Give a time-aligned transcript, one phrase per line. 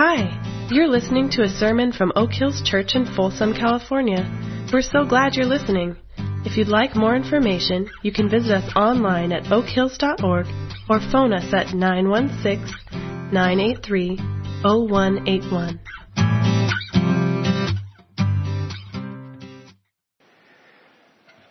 [0.00, 0.30] Hi,
[0.70, 4.22] you're listening to a sermon from Oak Hills Church in Folsom, California.
[4.72, 5.96] We're so glad you're listening.
[6.44, 10.46] If you'd like more information, you can visit us online at oakhills.org
[10.88, 12.72] or phone us at 916
[13.32, 14.18] 983
[14.62, 15.80] 0181.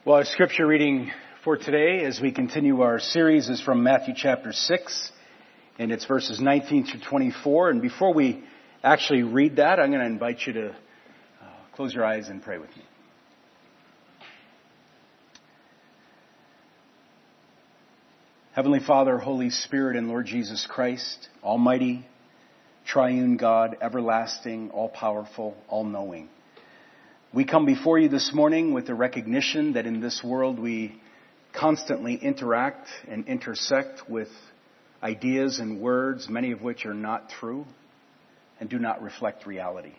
[0.06, 1.12] Well, our scripture reading
[1.44, 5.12] for today as we continue our series is from Matthew chapter 6
[5.80, 7.70] and it's verses 19 through 24.
[7.70, 8.44] And before we
[8.84, 10.76] actually read that, I'm going to invite you to uh,
[11.76, 12.84] close your eyes and pray with me.
[18.54, 22.08] Heavenly Father, Holy Spirit, and Lord Jesus Christ, Almighty,
[22.88, 26.30] Triune God, everlasting, all powerful, all knowing.
[27.32, 31.00] We come before you this morning with the recognition that in this world we
[31.54, 34.30] constantly interact and intersect with
[35.08, 37.66] ideas and words, many of which are not true
[38.60, 39.94] and do not reflect reality.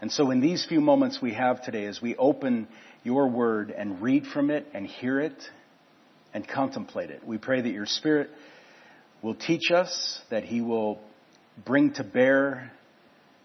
[0.00, 2.68] And so in these few moments we have today, as we open
[3.02, 5.42] your word and read from it and hear it
[6.32, 8.30] and contemplate it, we pray that your spirit
[9.22, 11.00] will teach us, that he will
[11.64, 12.70] bring to bear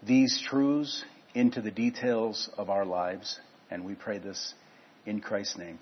[0.06, 3.38] these truths into the details of our lives.
[3.68, 4.54] And we pray this
[5.06, 5.80] in Christ's name.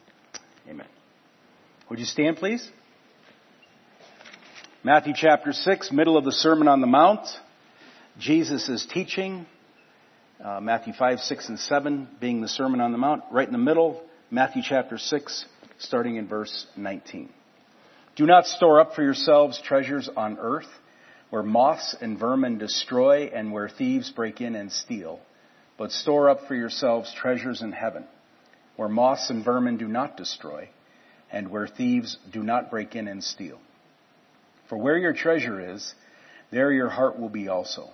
[0.68, 0.86] Amen.
[1.90, 2.66] Would you stand, please?
[4.84, 7.26] Matthew chapter 6, middle of the Sermon on the Mount.
[8.16, 9.44] Jesus is teaching.
[10.42, 13.24] Uh, Matthew 5, 6, and 7 being the Sermon on the Mount.
[13.32, 15.46] Right in the middle, Matthew chapter 6,
[15.78, 17.28] starting in verse 19.
[18.14, 20.68] Do not store up for yourselves treasures on earth,
[21.30, 25.18] where moths and vermin destroy and where thieves break in and steal.
[25.76, 28.04] But store up for yourselves treasures in heaven,
[28.76, 30.68] where moths and vermin do not destroy
[31.32, 33.58] and where thieves do not break in and steal.
[34.68, 35.94] For where your treasure is,
[36.50, 37.90] there your heart will be also.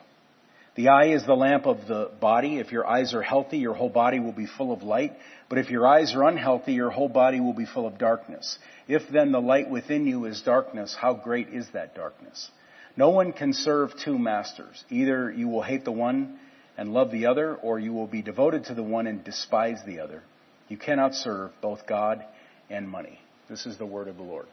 [0.77, 2.58] The eye is the lamp of the body.
[2.58, 5.12] If your eyes are healthy, your whole body will be full of light.
[5.48, 8.59] But if your eyes are unhealthy, your whole body will be full of darkness.
[8.88, 12.50] If then the light within you is darkness, how great is that darkness?
[12.97, 14.84] No one can serve two masters.
[14.91, 16.38] Either you will hate the one
[16.77, 20.00] and love the other, or you will be devoted to the one and despise the
[20.00, 20.22] other.
[20.69, 22.25] You cannot serve both God
[22.69, 23.21] and money.
[23.48, 24.47] This is the word of the Lord.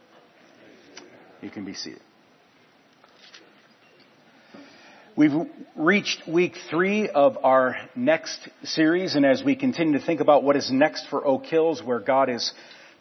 [1.42, 2.02] You can be seated.
[5.14, 5.34] We've
[5.76, 10.56] reached week three of our next series, and as we continue to think about what
[10.56, 12.54] is next for Oak Hills, where God is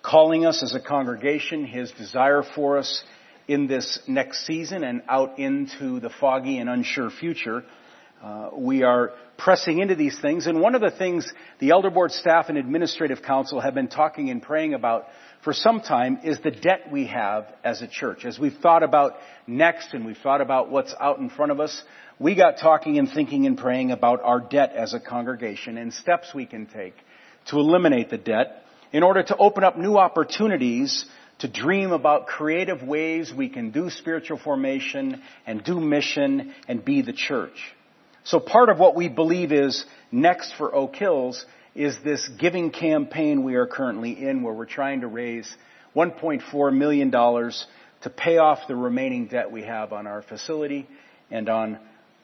[0.03, 3.05] calling us as a congregation, His desire for us
[3.47, 7.63] in this next season and out into the foggy and unsure future,
[8.21, 10.49] uh, we are pressing into these things.
[10.49, 14.31] And one of the things the Elder Board staff and Administrative Council have been talking
[14.31, 15.07] and praying about
[15.43, 18.25] for some time is the debt we have as a church.
[18.25, 19.15] As we've thought about
[19.47, 21.83] next and we've thought about what's out in front of us,
[22.19, 26.35] we got talking and thinking and praying about our debt as a congregation and steps
[26.35, 26.95] we can take
[27.47, 31.07] to eliminate the debt in order to open up new opportunities
[31.39, 37.01] to dream about creative ways we can do spiritual formation and do mission and be
[37.01, 37.57] the church.
[38.25, 43.45] So part of what we believe is next for Oak Hills is this giving campaign
[43.45, 45.49] we are currently in where we're trying to raise
[45.95, 50.89] $1.4 million to pay off the remaining debt we have on our facility
[51.31, 51.79] and on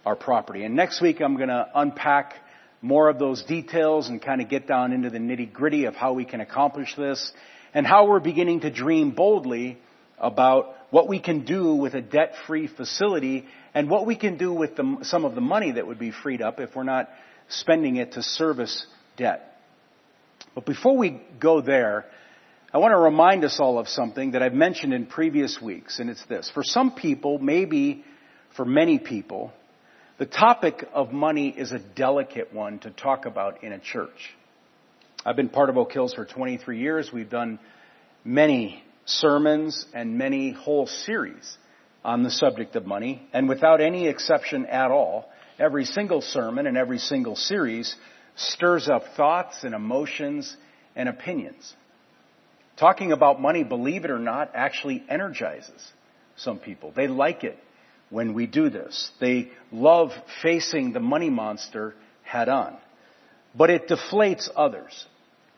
[0.04, 0.64] our property.
[0.64, 2.34] And next week I'm going to unpack
[2.82, 6.12] more of those details and kind of get down into the nitty gritty of how
[6.12, 7.32] we can accomplish this
[7.72, 9.78] and how we're beginning to dream boldly
[10.18, 14.76] about what we can do with a debt-free facility and what we can do with
[14.76, 17.08] the, some of the money that would be freed up if we're not
[17.48, 18.86] spending it to service
[19.16, 19.60] debt.
[20.54, 22.06] But before we go there,
[22.72, 26.10] I want to remind us all of something that I've mentioned in previous weeks, and
[26.10, 26.50] it's this.
[26.52, 28.04] For some people, maybe
[28.56, 29.52] for many people,
[30.18, 34.34] the topic of money is a delicate one to talk about in a church.
[35.24, 37.10] I've been part of Oak Hills for 23 years.
[37.12, 37.58] We've done
[38.24, 41.56] many sermons and many whole series
[42.04, 46.76] on the subject of money, and without any exception at all, every single sermon and
[46.76, 47.94] every single series
[48.36, 50.56] stirs up thoughts and emotions
[50.94, 51.74] and opinions.
[52.78, 55.82] Talking about money, believe it or not, actually energizes
[56.36, 56.92] some people.
[56.94, 57.58] They like it
[58.10, 59.10] when we do this.
[59.20, 60.10] They love
[60.42, 62.76] facing the money monster head on.
[63.54, 65.06] But it deflates others,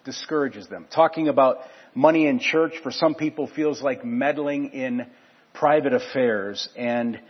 [0.04, 0.86] discourages them.
[0.94, 1.58] Talking about
[1.94, 5.06] money in church for some people feels like meddling in
[5.52, 7.20] private affairs and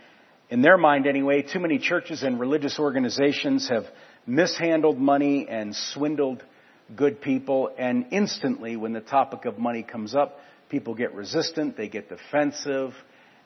[0.49, 3.85] in their mind anyway, too many churches and religious organizations have
[4.29, 6.43] mishandled money and swindled
[6.95, 7.73] good people.
[7.77, 10.39] And instantly, when the topic of money comes up,
[10.69, 12.93] people get resistant, they get defensive,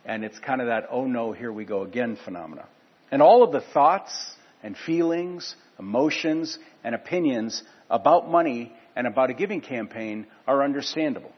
[0.06, 2.68] and it's kind of that, oh no, here we go again phenomena.
[3.12, 4.14] And all of the thoughts
[4.62, 11.32] and feelings, emotions, and opinions about money and about a giving campaign are understandable.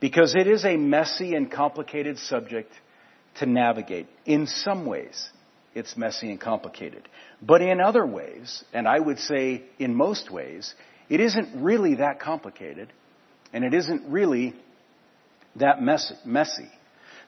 [0.00, 2.72] Because it is a messy and complicated subject
[3.38, 4.06] to navigate.
[4.26, 5.28] In some ways,
[5.74, 7.08] it's messy and complicated.
[7.42, 10.74] But in other ways, and I would say in most ways,
[11.08, 12.92] it isn't really that complicated,
[13.52, 14.54] and it isn't really
[15.56, 16.70] that messy.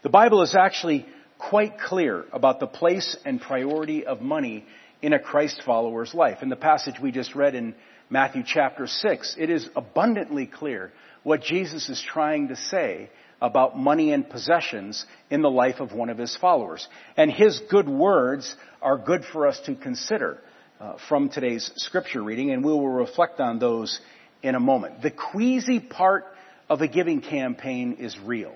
[0.03, 1.07] The Bible is actually
[1.39, 4.65] quite clear about the place and priority of money
[5.03, 6.43] in a Christ follower's life.
[6.43, 7.75] In the passage we just read in
[8.11, 13.11] Matthew chapter 6, it is abundantly clear what Jesus is trying to say
[13.41, 16.87] about money and possessions in the life of one of his followers.
[17.17, 20.39] And his good words are good for us to consider
[20.81, 24.01] uh, from today's scripture reading, and we will reflect on those
[24.43, 25.03] in a moment.
[25.03, 26.25] The queasy part
[26.69, 28.55] of a giving campaign is real.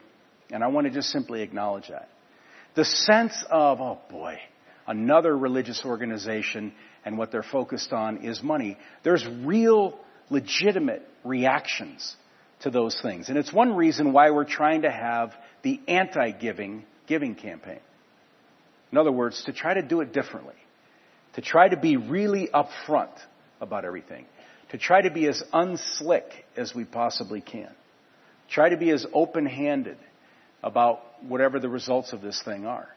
[0.50, 2.08] And I want to just simply acknowledge that.
[2.74, 4.38] The sense of, oh boy,
[4.86, 6.72] another religious organization
[7.04, 8.78] and what they're focused on is money.
[9.02, 9.98] There's real,
[10.30, 12.16] legitimate reactions
[12.60, 13.28] to those things.
[13.28, 17.80] And it's one reason why we're trying to have the anti-giving giving campaign.
[18.92, 20.54] In other words, to try to do it differently.
[21.34, 23.12] To try to be really upfront
[23.60, 24.26] about everything.
[24.70, 26.24] To try to be as unslick
[26.56, 27.70] as we possibly can.
[28.48, 29.98] Try to be as open-handed
[30.62, 32.88] about whatever the results of this thing are.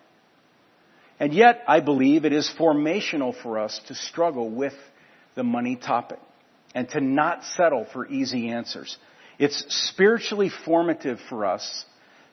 [1.20, 4.74] And yet, I believe it is formational for us to struggle with
[5.36, 6.20] the money topic
[6.76, 8.98] and to not settle for easy answers.
[9.40, 11.86] It's spiritually formative for us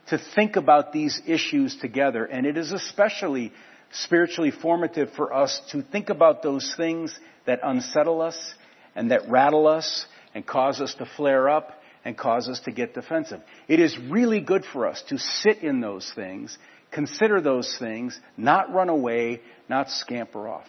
[0.08, 3.52] to think about these issues together, and it is especially
[3.90, 7.16] spiritually formative for us to think about those things
[7.46, 8.54] that unsettle us
[8.94, 12.94] and that rattle us and cause us to flare up and cause us to get
[12.94, 13.40] defensive.
[13.68, 16.56] It is really good for us to sit in those things,
[16.90, 20.66] consider those things, not run away, not scamper off.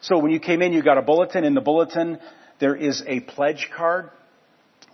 [0.00, 1.44] So when you came in, you got a bulletin.
[1.44, 2.18] In the bulletin,
[2.60, 4.10] there is a pledge card.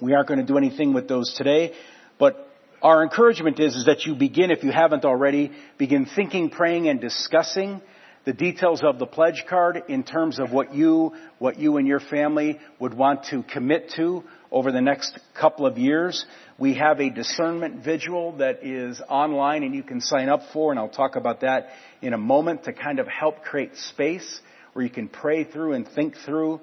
[0.01, 1.75] We aren't going to do anything with those today,
[2.19, 2.49] but
[2.83, 7.01] our encouragement is, is that you begin, if you haven't already, begin thinking, praying, and
[7.01, 7.83] discussing
[8.25, 12.01] the details of the pledge card in terms of what you, what you and your
[12.01, 16.25] family would want to commit to over the next couple of years.
[16.59, 20.79] We have a discernment vigil that is online and you can sign up for, and
[20.79, 21.69] I'll talk about that
[22.01, 24.41] in a moment to kind of help create space
[24.73, 26.61] where you can pray through and think through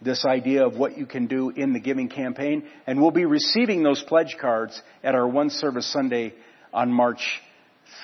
[0.00, 2.64] this idea of what you can do in the giving campaign.
[2.86, 6.34] And we'll be receiving those pledge cards at our one service Sunday
[6.72, 7.40] on March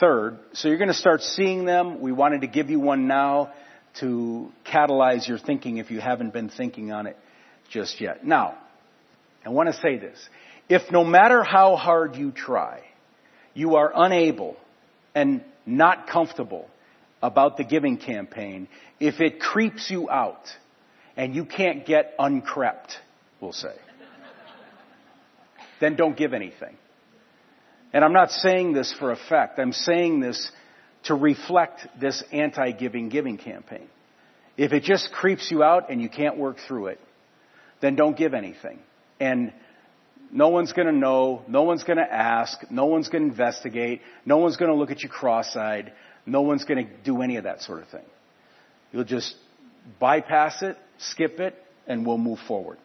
[0.01, 0.39] 3rd.
[0.55, 2.01] So you're going to start seeing them.
[2.01, 3.53] We wanted to give you one now
[4.01, 7.17] to catalyze your thinking if you haven't been thinking on it
[7.71, 8.27] just yet.
[8.27, 8.59] Now,
[9.45, 10.19] I want to say this.
[10.69, 12.83] If no matter how hard you try,
[13.53, 14.57] you are unable
[15.15, 16.69] and not comfortable
[17.23, 18.69] about the giving campaign,
[18.99, 20.45] if it creeps you out
[21.17, 22.97] and you can't get uncrept,
[23.41, 23.75] we'll say,
[25.81, 26.77] then don't give anything.
[27.93, 29.59] And I'm not saying this for effect.
[29.59, 30.51] I'm saying this
[31.05, 33.89] to reflect this anti-giving giving campaign.
[34.57, 37.01] If it just creeps you out and you can't work through it,
[37.81, 38.79] then don't give anything
[39.21, 39.53] and
[40.33, 44.01] no one's going to know, no one's going to ask, no one's going to investigate,
[44.27, 45.93] no one's going to look at you cross-eyed,
[46.27, 48.05] no one's going to do any of that sort of thing.
[48.93, 49.37] You'll just
[50.01, 51.55] bypass it, skip it,
[51.87, 52.79] and we'll move forward.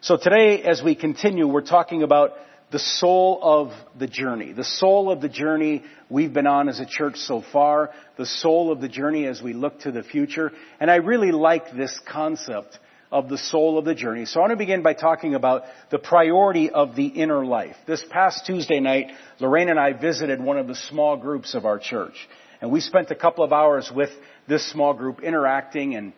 [0.00, 2.32] So today, as we continue, we're talking about
[2.70, 4.52] the soul of the journey.
[4.52, 7.90] The soul of the journey we've been on as a church so far.
[8.16, 10.52] The soul of the journey as we look to the future.
[10.78, 12.78] And I really like this concept
[13.10, 14.26] of the soul of the journey.
[14.26, 17.76] So I want to begin by talking about the priority of the inner life.
[17.86, 21.78] This past Tuesday night, Lorraine and I visited one of the small groups of our
[21.78, 22.28] church.
[22.60, 24.10] And we spent a couple of hours with
[24.46, 26.12] this small group interacting and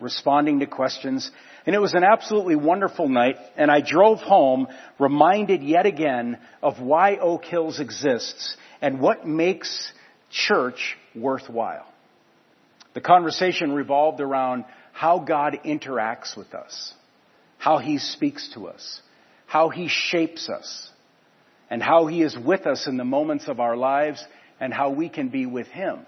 [0.00, 1.30] responding to questions.
[1.66, 3.36] And it was an absolutely wonderful night.
[3.56, 9.92] And I drove home reminded yet again of why Oak Hills exists and what makes
[10.30, 11.86] church worthwhile.
[12.94, 16.92] The conversation revolved around how God interacts with us,
[17.58, 19.00] how He speaks to us,
[19.46, 20.90] how He shapes us,
[21.68, 24.24] and how He is with us in the moments of our lives
[24.58, 26.00] and how we can be with Him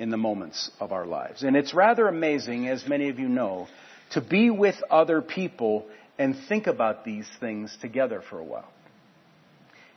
[0.00, 1.42] in the moments of our lives.
[1.42, 3.68] And it's rather amazing, as many of you know,
[4.12, 5.86] to be with other people
[6.18, 8.72] and think about these things together for a while.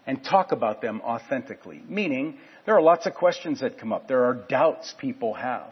[0.06, 1.82] And talk about them authentically.
[1.88, 4.10] Meaning, there are lots of questions that come up.
[4.10, 5.72] There are doubts people have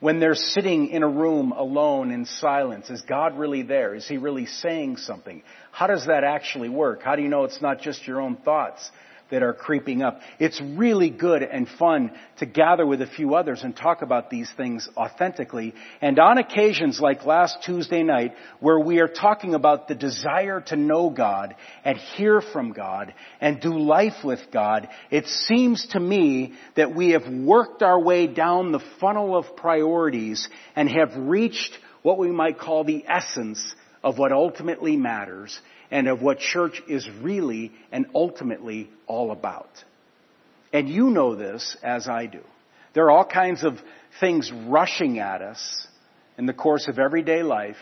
[0.00, 2.90] when they're sitting in a room alone in silence?
[2.90, 3.94] Is God really there?
[3.94, 5.42] Is He really saying something?
[5.70, 7.02] How does that actually work?
[7.02, 8.90] How do you know it's not just your own thoughts
[9.32, 10.20] that are creeping up.
[10.38, 14.52] It's really good and fun to gather with a few others and talk about these
[14.58, 15.74] things authentically.
[16.02, 20.76] And on occasions like last Tuesday night, where we are talking about the desire to
[20.76, 26.52] know God and hear from God and do life with God, it seems to me
[26.76, 30.46] that we have worked our way down the funnel of priorities
[30.76, 31.72] and have reached
[32.02, 33.74] what we might call the essence
[34.04, 35.58] of what ultimately matters
[35.92, 39.70] and of what church is really and ultimately all about.
[40.72, 42.40] And you know this as I do.
[42.94, 43.74] There are all kinds of
[44.18, 45.86] things rushing at us
[46.38, 47.76] in the course of everyday life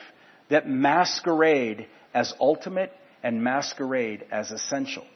[0.50, 5.06] that masquerade as ultimate and masquerade as essential.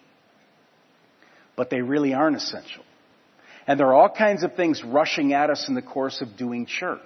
[1.57, 2.85] But they really aren't essential.
[3.67, 6.67] And there are all kinds of things rushing at us in the course of doing
[6.67, 7.01] church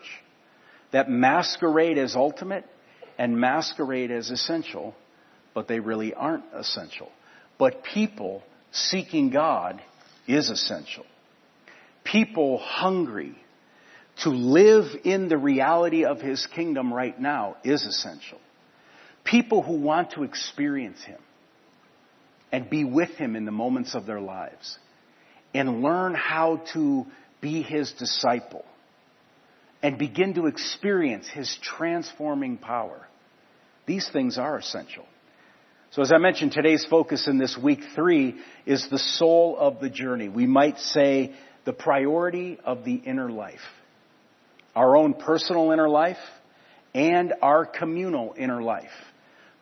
[0.91, 2.67] that masquerade as ultimate
[3.17, 4.95] and masquerade as essential,
[5.59, 7.11] but they really aren't essential.
[7.59, 9.83] But people seeking God
[10.29, 11.05] is essential.
[12.05, 13.35] People hungry
[14.23, 18.39] to live in the reality of His kingdom right now is essential.
[19.25, 21.19] People who want to experience Him
[22.53, 24.79] and be with Him in the moments of their lives
[25.53, 27.05] and learn how to
[27.41, 28.65] be His disciple
[29.83, 33.09] and begin to experience His transforming power.
[33.87, 35.05] These things are essential.
[35.93, 39.89] So as I mentioned, today's focus in this week three is the soul of the
[39.89, 40.29] journey.
[40.29, 41.33] We might say
[41.65, 43.63] the priority of the inner life.
[44.77, 46.19] Our own personal inner life
[46.95, 48.91] and our communal inner life.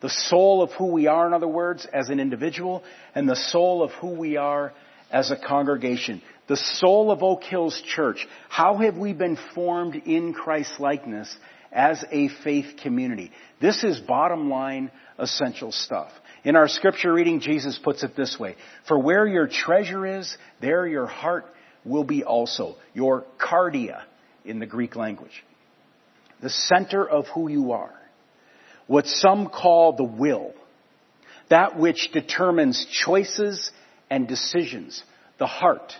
[0.01, 2.83] The soul of who we are, in other words, as an individual,
[3.15, 4.73] and the soul of who we are
[5.09, 6.21] as a congregation.
[6.47, 8.27] The soul of Oak Hills Church.
[8.49, 11.33] How have we been formed in Christ's likeness
[11.71, 13.31] as a faith community?
[13.61, 16.11] This is bottom line essential stuff.
[16.43, 18.55] In our scripture reading, Jesus puts it this way.
[18.87, 21.45] For where your treasure is, there your heart
[21.83, 22.75] will be also.
[22.93, 24.03] Your kardia
[24.45, 25.43] in the Greek language.
[26.41, 27.93] The center of who you are.
[28.85, 30.53] What some call the will.
[31.49, 33.71] That which determines choices
[34.09, 35.03] and decisions.
[35.39, 35.93] The heart.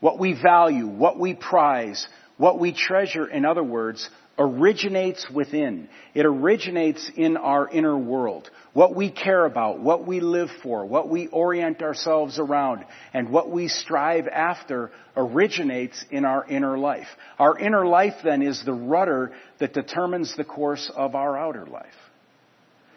[0.00, 5.88] What we value, what we prize, what we treasure, in other words, originates within.
[6.14, 8.50] It originates in our inner world.
[8.72, 13.50] What we care about, what we live for, what we orient ourselves around, and what
[13.50, 17.06] we strive after originates in our inner life.
[17.38, 21.94] Our inner life then is the rudder that determines the course of our outer life.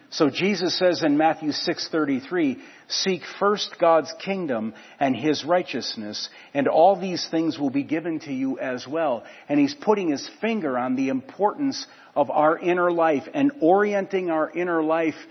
[0.09, 6.95] So Jesus says in Matthew 6:33, "Seek first God's kingdom and his righteousness, and all
[6.95, 10.95] these things will be given to you as well." And he's putting his finger on
[10.95, 11.85] the importance
[12.15, 15.27] of our inner life and orienting our inner life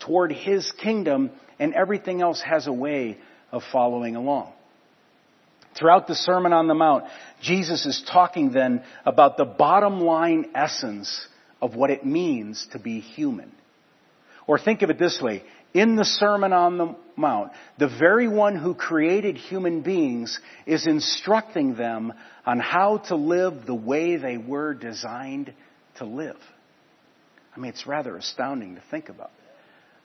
[0.00, 1.30] toward his kingdom,
[1.60, 3.18] and everything else has a way
[3.52, 4.52] of following along.
[5.74, 7.04] Throughout the Sermon on the Mount,
[7.40, 11.28] Jesus is talking then about the bottom line essence
[11.62, 13.52] of what it means to be human.
[14.46, 15.42] Or think of it this way.
[15.74, 21.74] In the Sermon on the Mount, the very one who created human beings is instructing
[21.74, 22.12] them
[22.44, 25.52] on how to live the way they were designed
[25.96, 26.38] to live.
[27.54, 29.30] I mean, it's rather astounding to think about.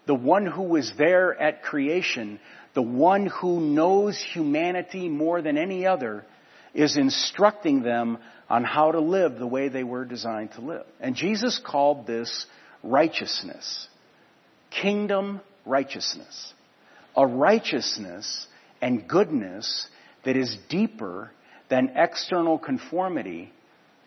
[0.07, 2.39] The one who was there at creation,
[2.73, 6.25] the one who knows humanity more than any other,
[6.73, 8.17] is instructing them
[8.49, 10.85] on how to live the way they were designed to live.
[10.99, 12.45] And Jesus called this
[12.83, 13.87] righteousness
[14.71, 16.53] kingdom righteousness.
[17.15, 18.47] A righteousness
[18.81, 19.87] and goodness
[20.25, 21.31] that is deeper
[21.69, 23.51] than external conformity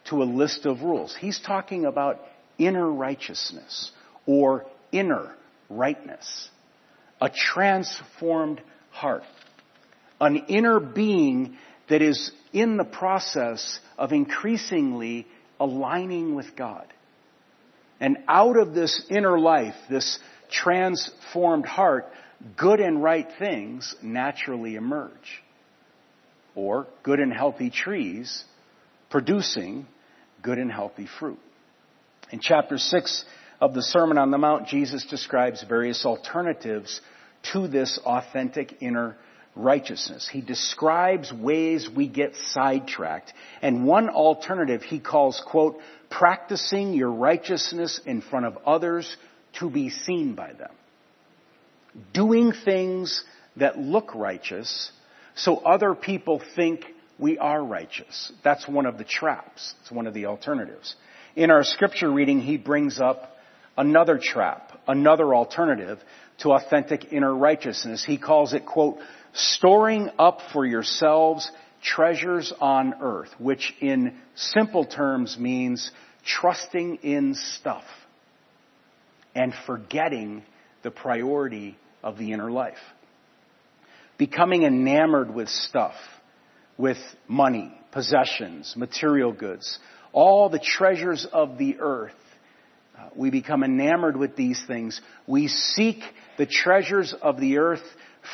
[0.06, 1.16] to a list of rules.
[1.18, 2.20] He's talking about
[2.58, 3.90] inner righteousness
[4.26, 5.34] or inner
[5.70, 6.48] rightness.
[7.20, 9.22] A transformed heart.
[10.20, 11.56] An inner being
[11.88, 15.26] that is in the process of increasingly
[15.58, 16.86] aligning with God.
[18.00, 20.18] And out of this inner life, this
[20.50, 22.06] transformed heart,
[22.56, 25.42] good and right things naturally emerge.
[26.54, 28.44] Or good and healthy trees
[29.10, 29.86] producing
[30.42, 31.38] good and healthy fruit.
[32.30, 33.24] In chapter 6
[33.60, 37.00] of the Sermon on the Mount, Jesus describes various alternatives
[37.52, 39.16] to this authentic inner
[39.56, 40.28] righteousness.
[40.30, 43.32] He describes ways we get sidetracked.
[43.62, 45.78] And one alternative he calls, quote,
[46.10, 49.16] practicing your righteousness in front of others
[49.60, 50.72] to be seen by them.
[52.12, 53.24] Doing things
[53.56, 54.90] that look righteous
[55.34, 56.84] so other people think
[57.18, 58.32] we are righteous.
[58.42, 59.74] That's one of the traps.
[59.82, 60.94] It's one of the alternatives.
[61.36, 63.36] In our scripture reading, he brings up
[63.76, 65.98] another trap, another alternative
[66.38, 68.04] to authentic inner righteousness.
[68.04, 68.98] He calls it, quote,
[69.32, 71.50] storing up for yourselves
[71.82, 75.90] treasures on earth, which in simple terms means
[76.24, 77.84] trusting in stuff
[79.34, 80.42] and forgetting
[80.82, 82.78] the priority of the inner life.
[84.18, 85.94] Becoming enamored with stuff,
[86.78, 89.78] with money, possessions, material goods,
[90.12, 92.12] all the treasures of the earth.
[92.96, 95.00] Uh, we become enamored with these things.
[95.26, 95.98] We seek
[96.38, 97.82] the treasures of the earth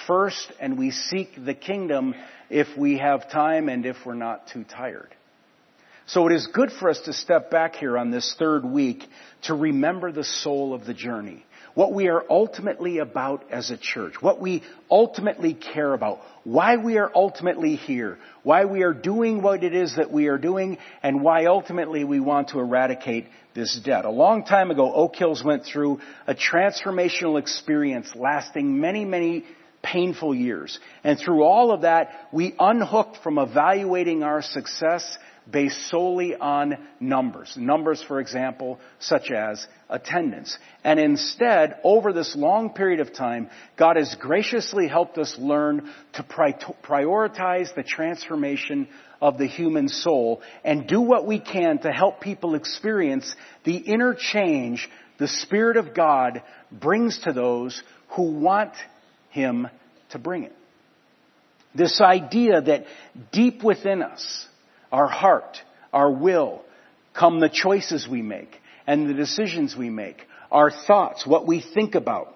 [0.06, 2.14] first and we seek the kingdom
[2.50, 5.14] if we have time and if we're not too tired.
[6.10, 9.04] So it is good for us to step back here on this third week
[9.42, 11.44] to remember the soul of the journey.
[11.74, 14.14] What we are ultimately about as a church.
[14.20, 16.18] What we ultimately care about.
[16.42, 18.18] Why we are ultimately here.
[18.42, 22.18] Why we are doing what it is that we are doing and why ultimately we
[22.18, 24.04] want to eradicate this debt.
[24.04, 29.44] A long time ago, Oak Hills went through a transformational experience lasting many, many
[29.80, 30.76] painful years.
[31.04, 35.18] And through all of that, we unhooked from evaluating our success
[35.50, 37.56] based solely on numbers.
[37.56, 40.56] Numbers, for example, such as attendance.
[40.84, 46.22] And instead, over this long period of time, God has graciously helped us learn to
[46.22, 48.88] prioritize the transformation
[49.20, 54.14] of the human soul and do what we can to help people experience the inner
[54.14, 54.88] change
[55.18, 56.42] the Spirit of God
[56.72, 57.80] brings to those
[58.16, 58.72] who want
[59.28, 59.68] Him
[60.10, 60.56] to bring it.
[61.74, 62.86] This idea that
[63.30, 64.46] deep within us,
[64.92, 65.58] our heart,
[65.92, 66.62] our will,
[67.14, 71.94] come the choices we make and the decisions we make, our thoughts, what we think
[71.94, 72.34] about,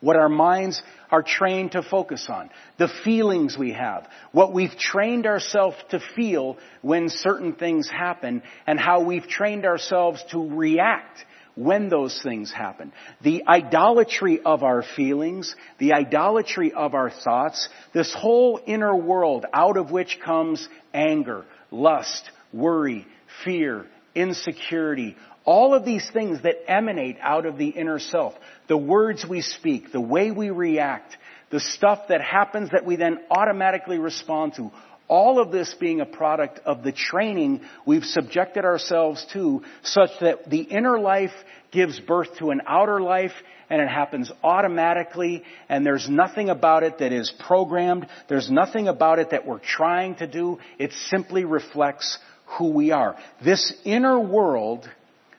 [0.00, 0.80] what our minds
[1.10, 6.56] are trained to focus on, the feelings we have, what we've trained ourselves to feel
[6.80, 11.24] when certain things happen, and how we've trained ourselves to react
[11.56, 12.92] when those things happen.
[13.22, 19.76] The idolatry of our feelings, the idolatry of our thoughts, this whole inner world out
[19.76, 23.06] of which comes anger, lust, worry,
[23.44, 28.34] fear, insecurity, all of these things that emanate out of the inner self,
[28.68, 31.16] the words we speak, the way we react,
[31.50, 34.70] the stuff that happens that we then automatically respond to,
[35.08, 40.48] all of this being a product of the training we've subjected ourselves to such that
[40.48, 41.32] the inner life
[41.70, 43.32] gives birth to an outer life
[43.68, 48.06] and it happens automatically and there's nothing about it that is programmed.
[48.28, 50.58] There's nothing about it that we're trying to do.
[50.78, 52.18] It simply reflects
[52.58, 53.16] who we are.
[53.44, 54.88] This inner world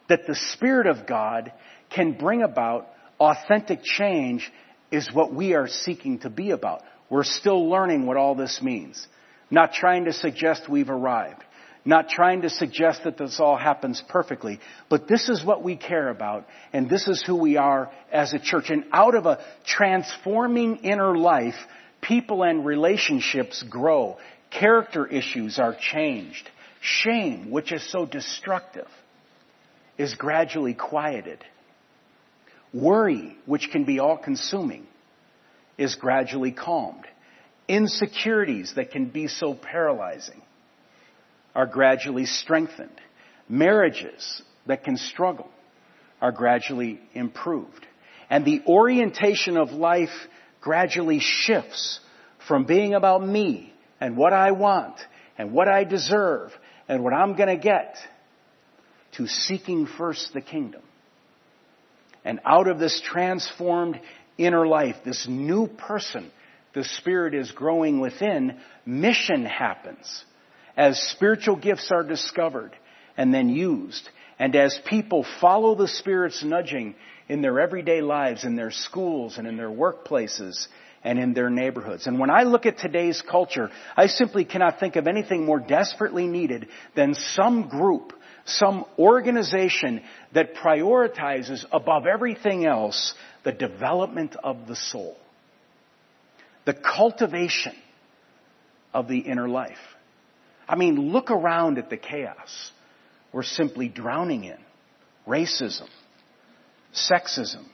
[0.08, 1.52] that the Spirit of God
[1.90, 2.88] can bring about
[3.20, 4.52] authentic change
[4.92, 6.82] is what we are seeking to be about.
[7.10, 9.06] We're still learning what all this means.
[9.50, 11.44] Not trying to suggest we've arrived.
[11.84, 14.60] Not trying to suggest that this all happens perfectly.
[14.90, 18.40] But this is what we care about, and this is who we are as a
[18.40, 18.70] church.
[18.70, 21.56] And out of a transforming inner life,
[22.02, 24.18] people and relationships grow.
[24.52, 26.50] Character issues are changed.
[26.82, 28.88] Shame, which is so destructive,
[29.98, 31.44] is gradually quieted.
[32.74, 34.86] Worry, which can be all consuming,
[35.78, 37.06] is gradually calmed
[37.68, 40.42] insecurities that can be so paralyzing
[41.56, 43.00] are gradually strengthened.
[43.50, 45.50] Marriages that can struggle
[46.22, 47.86] are gradually improved.
[48.30, 50.10] And the orientation of life
[50.62, 52.00] gradually shifts
[52.48, 54.96] from being about me and what I want
[55.38, 56.52] and what I deserve
[56.88, 57.98] and what I'm going to get
[59.14, 60.82] to seeking first the kingdom.
[62.24, 64.00] And out of this transformed
[64.38, 66.32] inner life, this new person
[66.74, 70.24] the Spirit is growing within, mission happens.
[70.78, 72.76] As spiritual gifts are discovered
[73.18, 74.08] and then used,
[74.40, 76.96] and as people follow the Spirit's nudging
[77.28, 80.68] in their everyday lives, in their schools and in their workplaces
[81.04, 82.08] and in their neighborhoods.
[82.08, 86.28] And when I look at today's culture, I simply cannot think of anything more desperately
[86.28, 88.14] needed than some group,
[88.46, 90.02] some organization
[90.34, 95.18] that prioritizes above everything else the development of the soul
[96.66, 97.76] the cultivation
[98.94, 99.78] of the inner life.
[100.72, 102.72] I mean, look around at the chaos
[103.34, 104.58] we're simply drowning in.
[105.28, 105.90] Racism,
[106.94, 107.66] sexism,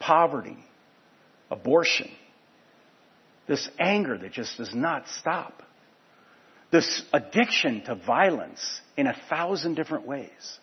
[0.00, 0.58] poverty,
[1.48, 2.10] abortion,
[3.46, 5.62] this anger that just does not stop,
[6.72, 10.58] this addiction to violence in a thousand different ways,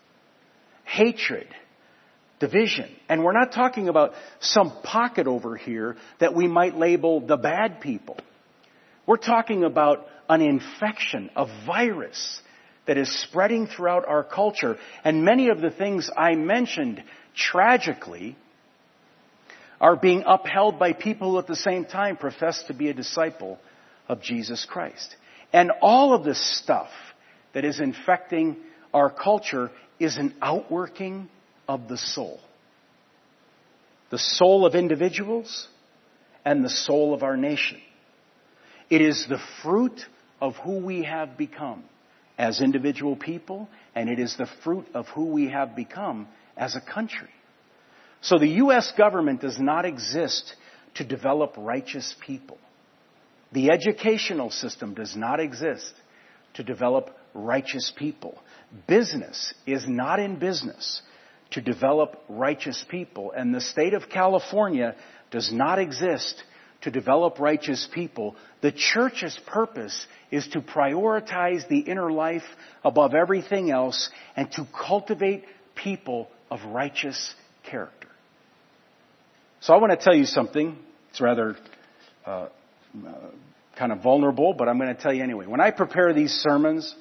[0.83, 1.47] hatred,
[2.39, 2.91] division.
[3.07, 7.79] And we're not talking about some pocket over here that we might label the bad
[7.79, 8.17] people.
[9.07, 12.41] We're talking about an infection, a virus
[12.87, 14.77] that is spreading throughout our culture.
[15.03, 17.03] And many of the things I mentioned
[17.35, 18.35] tragically
[19.81, 23.59] are being upheld by people who at the same time profess to be a disciple
[24.07, 25.15] of Jesus Christ.
[25.51, 26.89] And all of this stuff
[27.53, 28.57] that is infecting
[28.93, 31.29] our culture is an outworking
[31.67, 32.39] of the soul.
[34.11, 35.67] The soul of individuals
[36.43, 37.79] and the soul of our nation.
[38.89, 40.05] It is the fruit
[40.41, 41.83] of who we have become
[42.37, 46.81] as individual people, and it is the fruit of who we have become as a
[46.81, 47.29] country.
[48.21, 48.91] So the U.S.
[48.97, 50.55] government does not exist
[50.95, 52.57] to develop righteous people.
[53.51, 55.93] The educational system does not exist
[56.55, 58.37] to develop righteous people.
[58.87, 61.01] Business is not in business
[61.51, 63.31] to develop righteous people.
[63.35, 64.95] And the state of California
[65.31, 66.43] does not exist
[66.85, 68.35] to develop righteous people.
[68.61, 72.43] The church's purpose is to prioritize the inner life
[72.83, 77.33] above everything else and to cultivate people of righteous
[77.69, 78.07] character.
[79.61, 80.77] So I want to tell you something.
[81.09, 81.55] It's rather
[82.23, 82.49] uh, uh,
[83.75, 85.47] kind of vulnerable, but I'm going to tell you anyway.
[85.47, 86.95] When I prepare these sermons,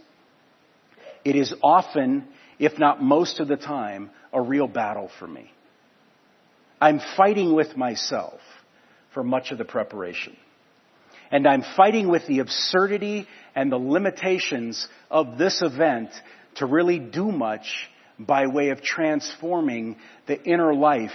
[1.27, 2.27] it is often,
[2.59, 5.53] if not most of the time, a real battle for me.
[6.81, 8.41] I'm fighting with myself
[9.15, 10.37] for much of the preparation.
[11.31, 16.11] And I'm fighting with the absurdity and the limitations of this event
[16.57, 19.97] to really do much by way of transforming
[20.27, 21.11] the inner life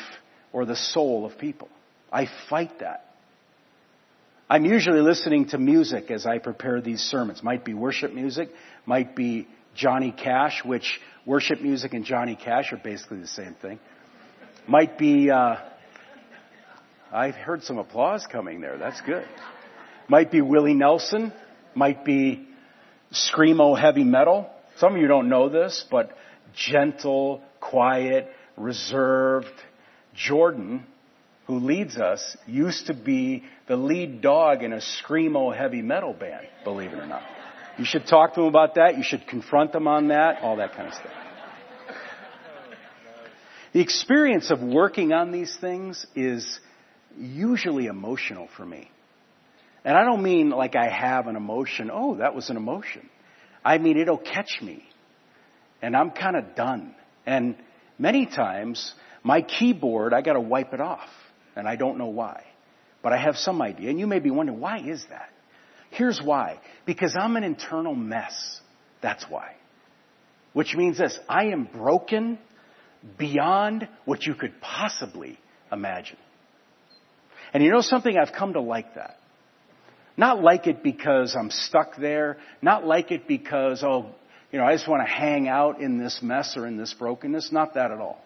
[0.52, 1.70] or the soul of people.
[2.12, 3.06] I fight that.
[4.50, 7.44] I'm usually listening to music as I prepare these sermons.
[7.44, 8.50] Might be worship music,
[8.86, 13.80] might be Johnny Cash, which worship music and Johnny Cash are basically the same thing.
[14.68, 15.58] Might be, uh,
[17.12, 18.78] I've heard some applause coming there.
[18.78, 19.26] That's good.
[20.08, 21.34] Might be Willie Nelson.
[21.74, 22.48] Might be
[23.12, 24.50] screamo heavy metal.
[24.78, 26.12] Some of you don't know this, but
[26.54, 29.48] gentle, quiet, reserved.
[30.14, 30.86] Jordan,
[31.48, 36.48] who leads us, used to be the lead dog in a screamo heavy metal band,
[36.64, 37.24] believe it or not.
[37.78, 38.98] You should talk to him about that.
[38.98, 41.12] You should confront them on that, all that kind of stuff.
[43.72, 46.60] The experience of working on these things is
[47.18, 48.90] usually emotional for me.
[49.84, 53.10] And I don't mean like I have an emotion, oh, that was an emotion.
[53.64, 54.84] I mean, it'll catch me.
[55.82, 56.94] And I'm kind of done.
[57.26, 57.56] And
[57.98, 58.94] many times,
[59.24, 61.10] my keyboard, I gotta wipe it off.
[61.56, 62.44] And I don't know why.
[63.02, 63.90] But I have some idea.
[63.90, 65.30] And you may be wondering, why is that?
[65.92, 66.60] Here's why.
[66.86, 68.62] Because I'm an internal mess.
[69.02, 69.56] That's why.
[70.54, 72.40] Which means this, I am broken
[73.18, 75.40] beyond what you could possibly
[75.72, 76.18] imagine.
[77.54, 78.16] And you know something?
[78.18, 79.18] I've come to like that.
[80.18, 82.38] Not like it because I'm stuck there.
[82.62, 84.08] Not like it because, oh,
[84.52, 87.52] you know, I just want to hang out in this mess or in this brokenness.
[87.52, 88.22] Not that at all.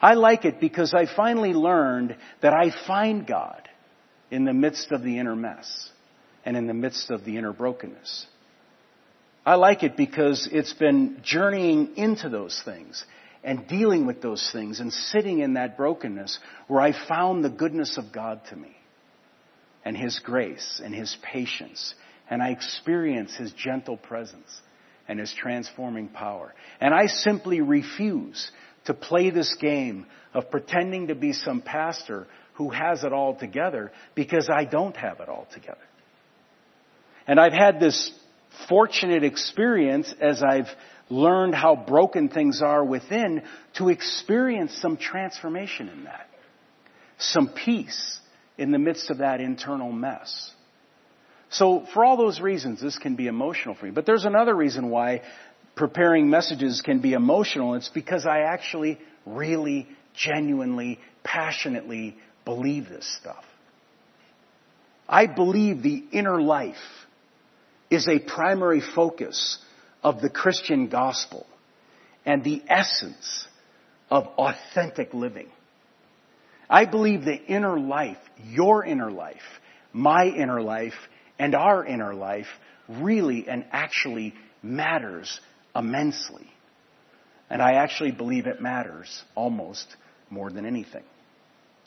[0.00, 3.68] I like it because I finally learned that I find God
[4.30, 5.90] in the midst of the inner mess
[6.44, 8.26] and in the midst of the inner brokenness.
[9.44, 13.04] I like it because it's been journeying into those things
[13.44, 17.96] and dealing with those things and sitting in that brokenness where I found the goodness
[17.96, 18.76] of God to me
[19.84, 21.94] and His grace and His patience.
[22.30, 24.60] And I experience His gentle presence
[25.06, 26.54] and His transforming power.
[26.80, 28.50] And I simply refuse
[28.84, 33.92] to play this game of pretending to be some pastor who has it all together
[34.14, 35.78] because I don't have it all together.
[37.26, 38.10] And I've had this
[38.68, 40.68] fortunate experience as I've
[41.10, 43.42] learned how broken things are within
[43.74, 46.28] to experience some transformation in that.
[47.18, 48.20] Some peace
[48.56, 50.52] in the midst of that internal mess.
[51.50, 53.90] So for all those reasons, this can be emotional for me.
[53.90, 55.22] But there's another reason why
[55.76, 57.74] preparing messages can be emotional.
[57.74, 63.44] It's because I actually really, genuinely, passionately believe this stuff.
[65.08, 66.76] I believe the inner life
[67.90, 69.58] is a primary focus
[70.02, 71.46] of the Christian gospel
[72.24, 73.46] and the essence
[74.10, 75.48] of authentic living.
[76.70, 79.36] I believe the inner life, your inner life,
[79.92, 80.94] my inner life,
[81.38, 82.46] and our inner life
[82.88, 85.40] really and actually matters
[85.74, 86.46] immensely.
[87.50, 89.86] And I actually believe it matters almost
[90.30, 91.04] more than anything.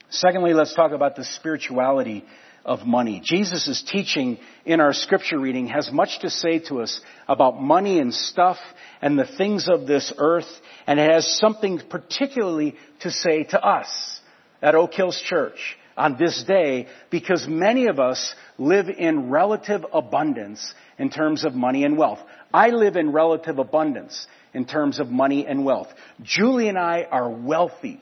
[0.10, 2.26] Secondly, let's talk about the spirituality
[2.66, 3.22] of money.
[3.24, 8.14] Jesus' teaching in our scripture reading has much to say to us about money and
[8.14, 8.58] stuff
[9.02, 10.50] and the things of this earth,
[10.86, 14.20] and it has something particularly to say to us
[14.62, 20.74] at Oak Hills Church on this day because many of us live in relative abundance
[20.98, 22.20] in terms of money and wealth.
[22.54, 25.88] I live in relative abundance in terms of money and wealth.
[26.22, 28.02] Julie and I are wealthy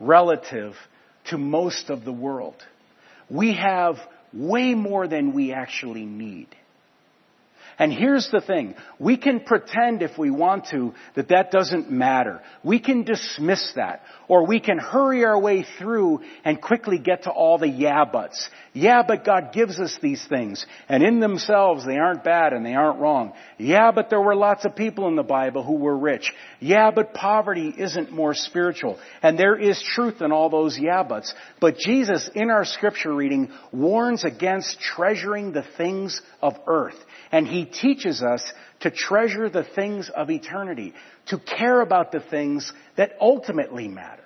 [0.00, 0.74] relative
[1.26, 2.54] to most of the world.
[3.30, 3.96] We have
[4.32, 6.48] way more than we actually need.
[7.78, 8.74] And here's the thing.
[8.98, 12.40] We can pretend if we want to that that doesn't matter.
[12.64, 14.02] We can dismiss that.
[14.26, 18.50] Or we can hurry our way through and quickly get to all the yeah buts.
[18.72, 20.66] Yeah, but God gives us these things.
[20.88, 23.32] And in themselves, they aren't bad and they aren't wrong.
[23.58, 26.32] Yeah, but there were lots of people in the Bible who were rich.
[26.58, 28.98] Yeah, but poverty isn't more spiritual.
[29.22, 31.32] And there is truth in all those yeah buts.
[31.60, 36.98] But Jesus, in our scripture reading, warns against treasuring the things of earth.
[37.30, 38.42] And he teaches us
[38.80, 40.94] to treasure the things of eternity,
[41.26, 44.24] to care about the things that ultimately matter,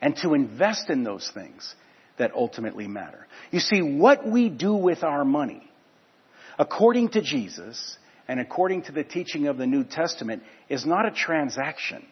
[0.00, 1.74] and to invest in those things
[2.18, 3.26] that ultimately matter.
[3.50, 5.62] You see, what we do with our money,
[6.58, 7.96] according to Jesus
[8.28, 12.04] and according to the teaching of the New Testament, is not a transaction.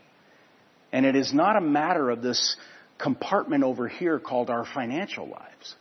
[0.92, 2.56] And it is not a matter of this
[2.98, 5.74] compartment over here called our financial lives.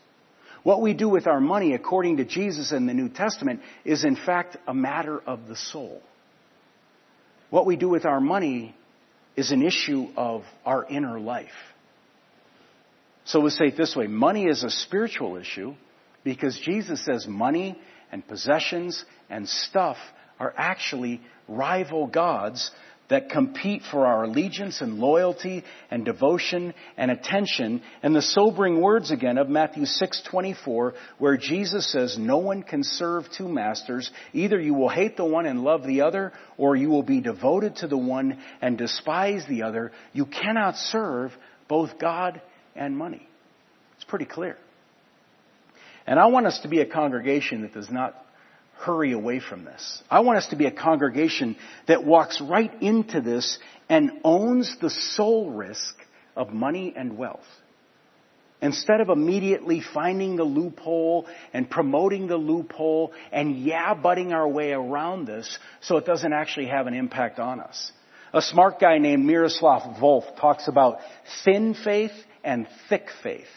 [0.63, 4.15] What we do with our money, according to Jesus in the New Testament, is in
[4.15, 6.01] fact a matter of the soul.
[7.49, 8.75] What we do with our money
[9.35, 11.49] is an issue of our inner life.
[13.25, 15.75] So we'll say it this way money is a spiritual issue
[16.23, 17.79] because Jesus says money
[18.11, 19.97] and possessions and stuff
[20.39, 22.71] are actually rival gods
[23.11, 29.11] that compete for our allegiance and loyalty and devotion and attention and the sobering words
[29.11, 34.09] again of Matthew 6:24 where Jesus says no one can serve two masters.
[34.31, 37.75] Either you will hate the one and love the other or you will be devoted
[37.75, 39.91] to the one and despise the other.
[40.13, 41.33] You cannot serve
[41.67, 42.41] both God
[42.77, 43.27] and money.
[43.95, 44.57] It's pretty clear.
[46.07, 48.15] And I want us to be a congregation that does not
[48.81, 50.01] hurry away from this.
[50.09, 51.55] I want us to be a congregation
[51.87, 55.95] that walks right into this and owns the sole risk
[56.35, 57.45] of money and wealth.
[58.61, 64.71] Instead of immediately finding the loophole and promoting the loophole and yeah butting our way
[64.71, 67.91] around this so it doesn't actually have an impact on us.
[68.33, 70.99] A smart guy named Miroslav Volf talks about
[71.43, 72.13] thin faith
[72.43, 73.47] and thick faith.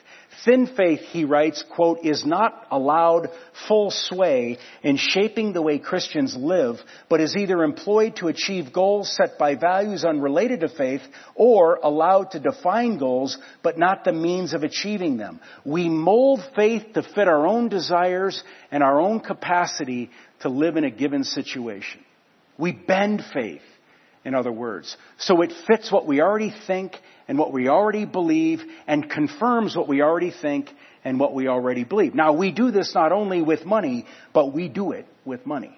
[0.44, 3.28] Thin faith, he writes, quote, is not allowed
[3.68, 6.76] full sway in shaping the way Christians live,
[7.08, 11.02] but is either employed to achieve goals set by values unrelated to faith
[11.34, 15.40] or allowed to define goals, but not the means of achieving them.
[15.64, 20.84] We mold faith to fit our own desires and our own capacity to live in
[20.84, 22.04] a given situation.
[22.58, 23.62] We bend faith
[24.24, 24.96] in other words.
[25.18, 26.96] So it fits what we already think
[27.28, 30.70] and what we already believe and confirms what we already think
[31.04, 32.14] and what we already believe.
[32.14, 35.76] Now we do this not only with money, but we do it with money.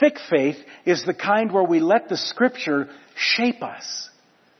[0.00, 4.08] Thick faith is the kind where we let the scripture shape us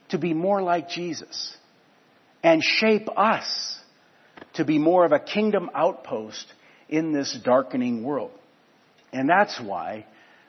[0.09, 1.55] to be more like Jesus
[2.43, 3.79] and shape us
[4.55, 6.45] to be more of a kingdom outpost
[6.89, 8.31] in this darkening world.
[9.11, 10.05] And that's why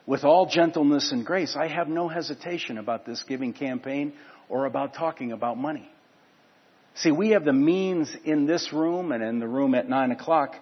[0.07, 4.13] with all gentleness and grace, I have no hesitation about this giving campaign
[4.49, 5.89] or about talking about money.
[6.97, 10.55] See, we have the means in this room and in the room at 9 o'clock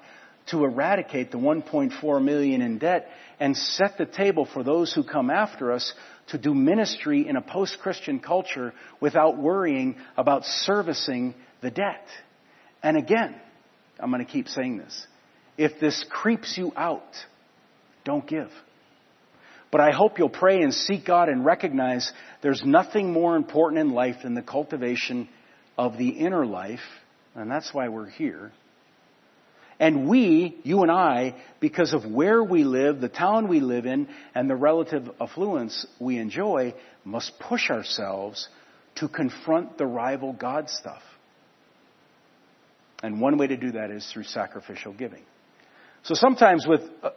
[0.47, 5.31] to eradicate the 1.4 million in debt and set the table for those who come
[5.31, 5.93] after us
[6.29, 12.07] to do ministry in a post-Christian culture without worrying about servicing the debt.
[12.83, 13.35] And again,
[13.99, 15.07] I'm going to keep saying this.
[15.59, 17.03] If this creeps you out,
[18.05, 18.51] don't give.
[19.73, 23.91] But I hope you'll pray and seek God and recognize there's nothing more important in
[23.91, 25.29] life than the cultivation
[25.79, 26.85] of the inner life,
[27.35, 28.53] and that's why we're here.
[29.81, 34.09] And we, you and I, because of where we live, the town we live in,
[34.35, 38.49] and the relative affluence we enjoy, must push ourselves
[38.97, 41.03] to confront the rival God stuff.
[43.03, 45.25] And one way to do that is through sacrificial giving.
[46.05, 47.11] So sometimes with uh,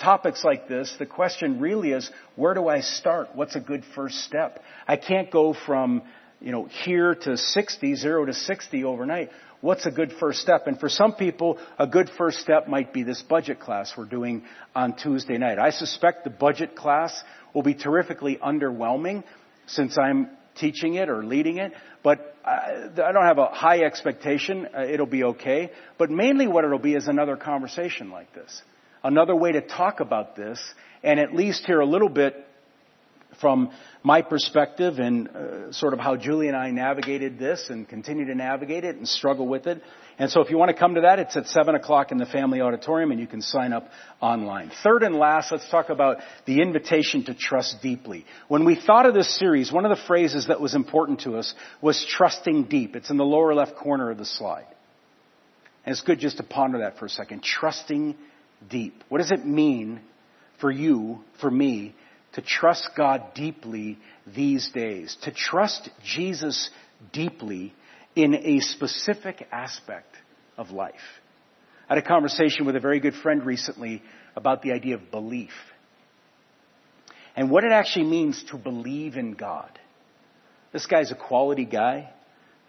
[0.00, 3.28] topics like this, the question really is, where do I start?
[3.34, 4.62] What's a good first step?
[4.88, 6.00] I can't go from,
[6.40, 9.28] you know, here to 60, zero to 60 overnight.
[9.60, 10.66] What's a good first step?
[10.66, 14.44] And for some people, a good first step might be this budget class we're doing
[14.74, 15.58] on Tuesday night.
[15.58, 19.24] I suspect the budget class will be terrifically underwhelming
[19.66, 24.68] since I'm teaching it or leading it, but I don't have a high expectation.
[24.76, 25.70] Uh, it'll be okay.
[25.98, 28.62] But mainly what it'll be is another conversation like this.
[29.04, 30.60] Another way to talk about this
[31.02, 32.46] and at least hear a little bit
[33.40, 33.70] from
[34.02, 38.34] my perspective and uh, sort of how Julie and I navigated this and continue to
[38.34, 39.82] navigate it and struggle with it.
[40.18, 42.26] And so if you want to come to that, it's at 7 o'clock in the
[42.26, 43.88] family auditorium and you can sign up
[44.20, 44.70] online.
[44.82, 48.26] Third and last, let's talk about the invitation to trust deeply.
[48.48, 51.54] When we thought of this series, one of the phrases that was important to us
[51.80, 52.96] was trusting deep.
[52.96, 54.66] It's in the lower left corner of the slide.
[55.84, 57.42] And it's good just to ponder that for a second.
[57.42, 58.14] Trusting
[58.68, 59.02] deep.
[59.08, 60.00] What does it mean
[60.60, 61.94] for you, for me,
[62.34, 65.16] to trust God deeply these days?
[65.22, 66.70] To trust Jesus
[67.12, 67.74] deeply
[68.14, 70.14] in a specific aspect
[70.56, 70.94] of life.
[71.88, 74.02] I had a conversation with a very good friend recently
[74.36, 75.50] about the idea of belief
[77.36, 79.70] and what it actually means to believe in God.
[80.72, 82.10] This guy's a quality guy.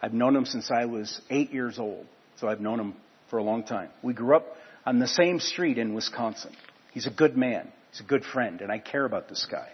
[0.01, 2.05] I've known him since I was eight years old,
[2.37, 2.93] so I've known him
[3.29, 3.89] for a long time.
[4.01, 4.45] We grew up
[4.85, 6.53] on the same street in Wisconsin.
[6.91, 7.71] He's a good man.
[7.93, 9.67] He's a good friend, and I care about this guy.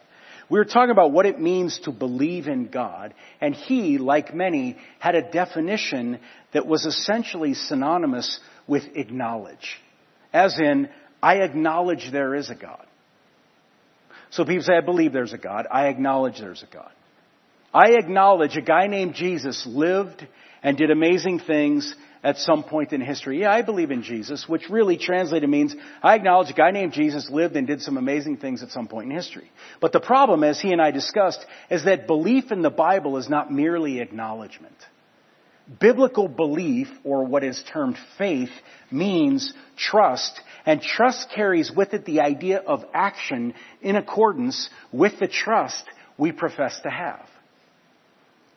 [0.49, 4.75] We were talking about what it means to believe in God, and he, like many,
[4.99, 6.19] had a definition
[6.51, 9.79] that was essentially synonymous with acknowledge.
[10.33, 10.89] As in,
[11.23, 12.85] I acknowledge there is a God.
[14.31, 15.65] So people say, I believe there's a God.
[15.71, 16.91] I acknowledge there's a God.
[17.73, 20.27] I acknowledge a guy named Jesus lived
[20.61, 23.41] and did amazing things at some point in history.
[23.41, 27.29] Yeah, I believe in Jesus, which really translated means I acknowledge a guy named Jesus
[27.29, 29.51] lived and did some amazing things at some point in history.
[29.79, 33.29] But the problem, as he and I discussed, is that belief in the Bible is
[33.29, 34.75] not merely acknowledgement.
[35.79, 38.49] Biblical belief, or what is termed faith,
[38.91, 45.27] means trust, and trust carries with it the idea of action in accordance with the
[45.27, 45.85] trust
[46.17, 47.25] we profess to have.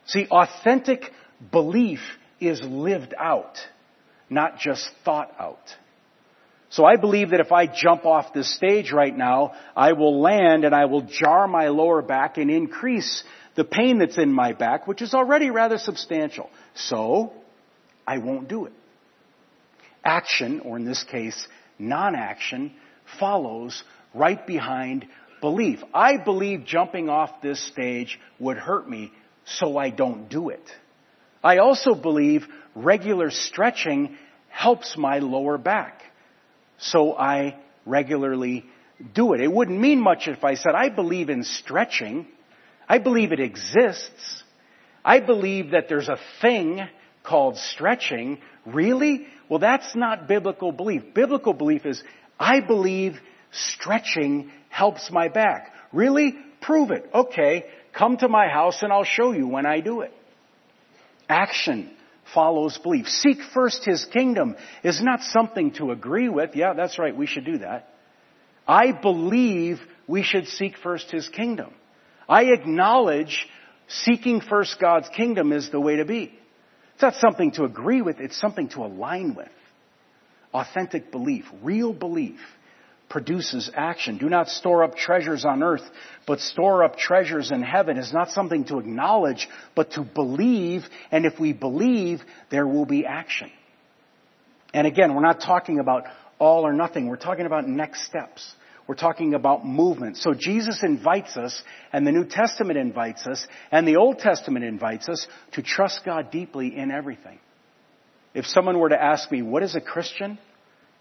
[0.06, 1.12] See, authentic
[1.52, 2.00] belief
[2.48, 3.56] is lived out,
[4.30, 5.76] not just thought out.
[6.70, 10.64] So I believe that if I jump off this stage right now, I will land
[10.64, 13.22] and I will jar my lower back and increase
[13.56, 16.48] the pain that's in my back, which is already rather substantial.
[16.74, 17.34] So,
[18.06, 18.72] I won't do it.
[20.02, 21.46] Action, or in this case,
[21.78, 22.72] non-action,
[23.20, 25.06] follows right behind
[25.42, 25.80] belief.
[25.92, 29.12] I believe jumping off this stage would hurt me,
[29.44, 30.64] so I don't do it.
[31.42, 34.16] I also believe regular stretching
[34.48, 36.02] helps my lower back.
[36.78, 38.64] So I regularly
[39.14, 39.40] do it.
[39.40, 42.26] It wouldn't mean much if I said, I believe in stretching.
[42.88, 44.44] I believe it exists.
[45.04, 46.80] I believe that there's a thing
[47.24, 48.38] called stretching.
[48.66, 49.26] Really?
[49.48, 51.14] Well, that's not biblical belief.
[51.14, 52.02] Biblical belief is,
[52.38, 53.18] I believe
[53.50, 55.72] stretching helps my back.
[55.92, 56.34] Really?
[56.60, 57.08] Prove it.
[57.12, 57.64] Okay.
[57.92, 60.12] Come to my house and I'll show you when I do it.
[61.32, 61.90] Action
[62.34, 63.08] follows belief.
[63.08, 66.54] Seek first His kingdom is not something to agree with.
[66.54, 67.88] Yeah, that's right, we should do that.
[68.68, 71.72] I believe we should seek first His kingdom.
[72.28, 73.46] I acknowledge
[73.88, 76.38] seeking first God's kingdom is the way to be.
[76.94, 79.48] It's not something to agree with, it's something to align with.
[80.52, 82.40] Authentic belief, real belief
[83.12, 84.16] produces action.
[84.16, 85.82] Do not store up treasures on earth,
[86.26, 90.84] but store up treasures in heaven is not something to acknowledge, but to believe.
[91.10, 93.50] And if we believe, there will be action.
[94.72, 96.04] And again, we're not talking about
[96.38, 97.06] all or nothing.
[97.06, 98.50] We're talking about next steps.
[98.86, 100.16] We're talking about movement.
[100.16, 105.10] So Jesus invites us, and the New Testament invites us, and the Old Testament invites
[105.10, 107.38] us to trust God deeply in everything.
[108.32, 110.38] If someone were to ask me, what is a Christian?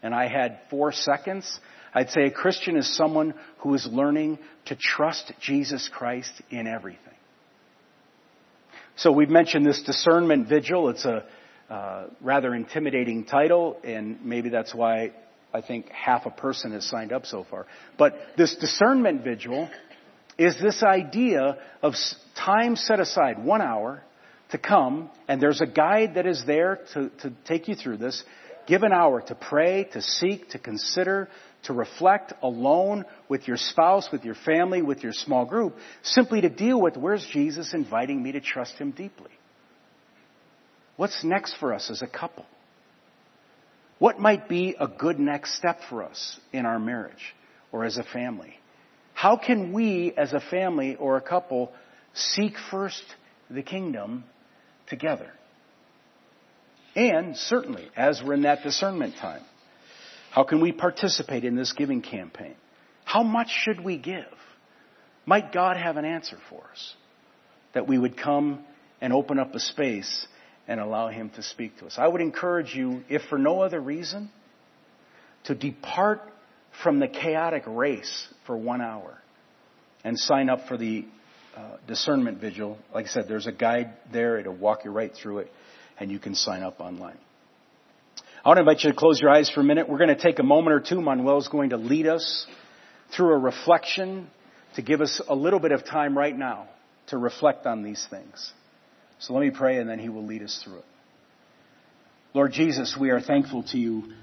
[0.04, 1.60] And I had four seconds,
[1.94, 7.00] I'd say a Christian is someone who is learning to trust Jesus Christ in everything.
[8.96, 10.90] So we've mentioned this discernment vigil.
[10.90, 11.26] It's a
[11.70, 15.12] uh, rather intimidating title, and maybe that's why
[15.54, 17.66] I think half a person has signed up so far.
[17.98, 19.70] But this discernment vigil
[20.38, 21.94] is this idea of
[22.36, 24.04] time set aside, one hour,
[24.52, 28.24] to come, and there's a guide that is there to, to take you through this.
[28.68, 31.30] Give an hour to pray, to seek, to consider,
[31.64, 36.50] to reflect alone with your spouse, with your family, with your small group, simply to
[36.50, 39.32] deal with where's Jesus inviting me to trust Him deeply?
[40.98, 42.46] What's next for us as a couple?
[44.00, 47.36] What might be a good next step for us in our marriage
[47.72, 48.56] or as a family?
[49.14, 51.72] How can we as a family or a couple
[52.14, 53.04] seek first
[53.50, 54.24] the kingdom
[54.88, 55.32] together?
[56.96, 59.44] And certainly, as we're in that discernment time,
[60.32, 62.56] how can we participate in this giving campaign?
[63.04, 64.26] How much should we give?
[65.26, 66.96] Might God have an answer for us?
[67.74, 68.64] That we would come
[69.02, 70.26] and open up a space
[70.68, 71.96] and allow Him to speak to us.
[71.98, 74.32] I would encourage you, if for no other reason,
[75.46, 76.22] to depart
[76.82, 79.18] from the chaotic race for one hour
[80.06, 81.06] and sign up for the
[81.58, 84.40] uh, discernment vigil, like I said, there's a guide there.
[84.40, 85.52] It'll walk you right through it,
[86.00, 87.18] and you can sign up online.
[88.44, 89.88] I want to invite you to close your eyes for a minute.
[89.88, 91.00] We're going to take a moment or two.
[91.00, 92.48] Manuel's going to lead us
[93.16, 94.32] through a reflection
[94.76, 96.68] to give us a little bit of time right now
[97.08, 98.52] to reflect on these things.
[99.20, 100.86] So let me pray and then he will lead us through it.
[102.34, 104.14] Lord Jesus, we are thankful to you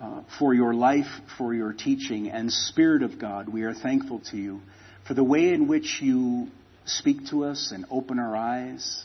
[0.00, 4.36] uh, for your life, for your teaching, and Spirit of God, we are thankful to
[4.36, 4.60] you
[5.08, 6.46] for the way in which you
[6.84, 9.02] speak to us and open our eyes.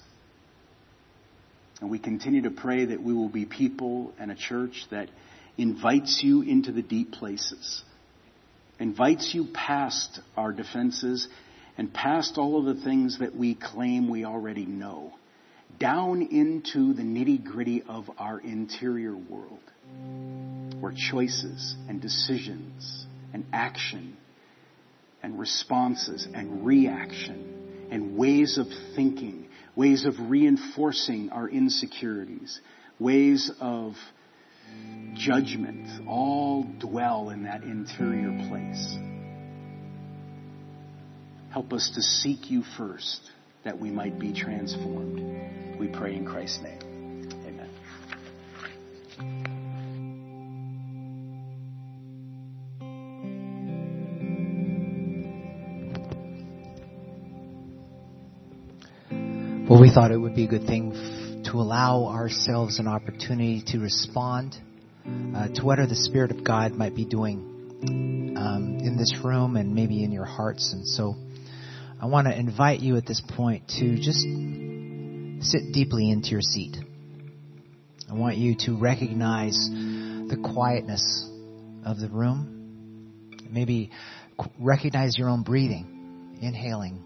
[1.81, 5.09] And we continue to pray that we will be people and a church that
[5.57, 7.83] invites you into the deep places,
[8.79, 11.27] invites you past our defenses
[11.77, 15.13] and past all of the things that we claim we already know,
[15.79, 19.59] down into the nitty gritty of our interior world,
[20.79, 24.15] where choices and decisions and action
[25.23, 29.42] and responses and reaction and ways of thinking,
[29.75, 32.59] ways of reinforcing our insecurities,
[32.99, 33.93] ways of
[35.15, 38.95] judgment all dwell in that interior place.
[41.51, 43.29] Help us to seek you first
[43.63, 45.79] that we might be transformed.
[45.79, 46.92] We pray in Christ's name.
[59.73, 63.63] Well, we thought it would be a good thing f- to allow ourselves an opportunity
[63.69, 64.55] to respond
[65.03, 69.73] uh, to whatever the Spirit of God might be doing um, in this room and
[69.73, 70.73] maybe in your hearts.
[70.73, 71.15] And so
[71.99, 74.21] I want to invite you at this point to just
[75.49, 76.77] sit deeply into your seat.
[78.07, 81.27] I want you to recognize the quietness
[81.83, 83.39] of the room.
[83.49, 83.89] Maybe
[84.59, 87.03] recognize your own breathing, inhaling,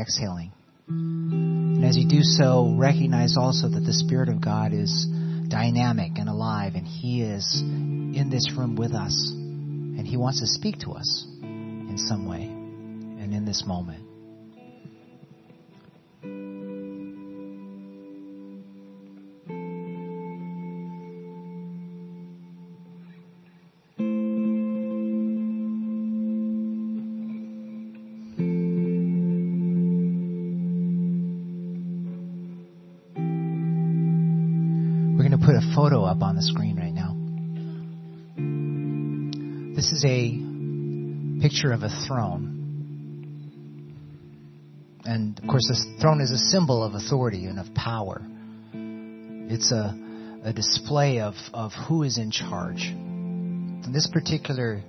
[0.00, 0.52] exhaling.
[0.88, 5.06] And as you do so, recognize also that the Spirit of God is
[5.48, 9.30] dynamic and alive, and He is in this room with us.
[9.30, 14.07] And He wants to speak to us in some way and in this moment.
[35.78, 37.14] Photo up on the screen right now.
[39.76, 42.56] This is a picture of a throne.
[45.04, 48.20] And of course, this throne is a symbol of authority and of power.
[48.72, 49.96] It's a,
[50.42, 52.88] a display of, of who is in charge.
[52.88, 54.82] And this particular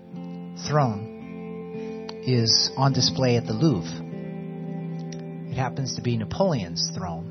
[0.68, 5.52] throne is on display at the Louvre.
[5.52, 7.29] It happens to be Napoleon's throne.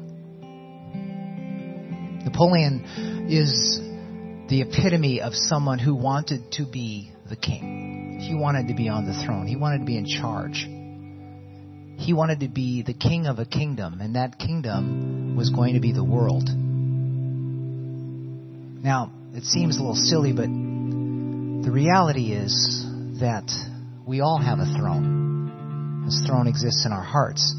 [2.38, 3.80] Napoleon is
[4.48, 8.20] the epitome of someone who wanted to be the king.
[8.22, 9.48] He wanted to be on the throne.
[9.48, 10.64] He wanted to be in charge.
[12.00, 15.80] He wanted to be the king of a kingdom, and that kingdom was going to
[15.80, 16.48] be the world.
[18.84, 22.86] Now, it seems a little silly, but the reality is
[23.18, 23.50] that
[24.06, 26.04] we all have a throne.
[26.04, 27.52] This throne exists in our hearts,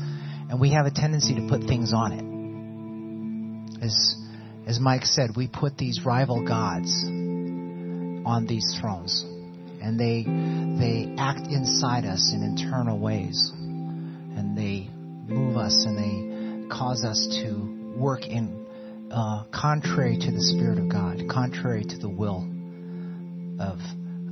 [0.50, 2.24] and we have a tendency to put things on it.
[3.84, 4.16] As
[4.70, 9.26] as Mike said, we put these rival gods on these thrones,
[9.82, 16.70] and they they act inside us in internal ways, and they move us and they
[16.70, 18.68] cause us to work in
[19.12, 22.48] uh, contrary to the Spirit of God, contrary to the will
[23.60, 23.80] of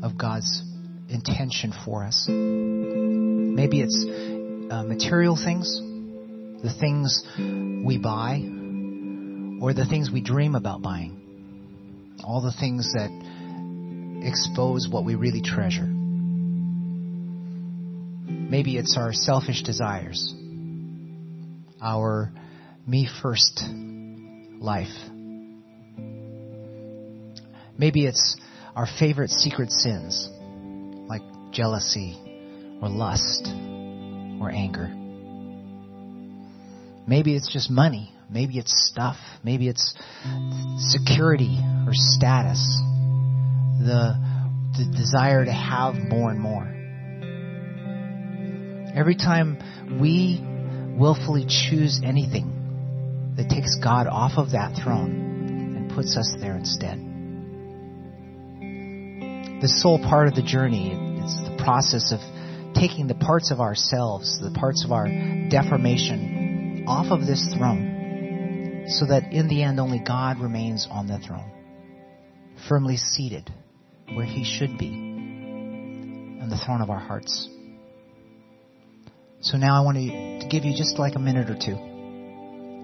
[0.04, 0.62] of God's
[1.10, 2.28] intention for us.
[2.30, 4.06] Maybe it's
[4.70, 5.82] uh, material things,
[6.62, 7.24] the things
[7.84, 8.57] we buy
[9.62, 12.16] or the things we dream about buying.
[12.24, 13.10] All the things that
[14.24, 15.88] expose what we really treasure.
[18.50, 20.34] Maybe it's our selfish desires,
[21.82, 22.32] our
[22.86, 23.64] me first
[24.60, 24.96] life.
[27.78, 28.38] Maybe it's
[28.76, 30.30] our favorite secret sins,
[31.08, 32.18] like jealousy
[32.82, 33.48] or lust
[34.42, 34.94] or anger.
[37.08, 39.16] Maybe it's just money Maybe it's stuff.
[39.44, 39.96] Maybe it's
[40.78, 42.60] security or status.
[43.80, 44.20] The,
[44.78, 46.68] the desire to have more and more.
[48.96, 49.58] Every time
[50.02, 50.44] we
[50.98, 56.98] willfully choose anything that takes God off of that throne and puts us there instead.
[59.62, 62.20] The sole part of the journey is the process of
[62.76, 65.08] taking the parts of ourselves, the parts of our
[65.50, 67.87] deformation off of this throne
[68.88, 71.52] so that in the end only God remains on the throne,
[72.68, 73.52] firmly seated
[74.14, 74.90] where he should be
[76.42, 77.50] on the throne of our hearts.
[79.42, 81.76] So now I want to give you just like a minute or two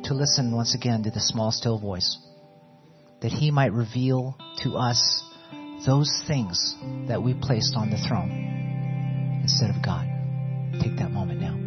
[0.08, 2.18] to listen once again to the small still voice
[3.22, 5.24] that he might reveal to us
[5.86, 6.76] those things
[7.08, 10.08] that we placed on the throne instead of God.
[10.82, 11.62] Take that moment now.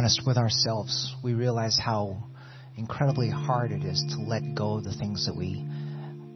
[0.00, 2.16] Honest with ourselves, we realize how
[2.78, 5.62] incredibly hard it is to let go of the things that we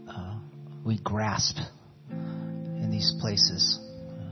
[0.07, 0.37] uh,
[0.85, 1.57] we grasp
[2.11, 3.81] in these places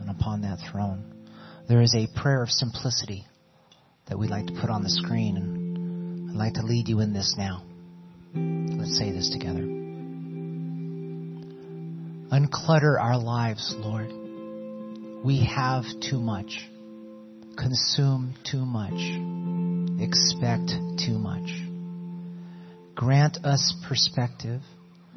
[0.03, 1.25] and upon that throne.
[1.67, 3.25] There is a prayer of simplicity
[4.07, 7.15] that we'd like to put on the screen, and I'd like to lead you in
[7.15, 7.65] this now.
[8.35, 9.63] Let's say this together.
[12.31, 14.13] Unclutter our lives, Lord.
[15.25, 16.69] We have too much
[17.57, 18.93] consume too much,
[20.03, 21.51] expect too much.
[22.95, 24.61] Grant us perspective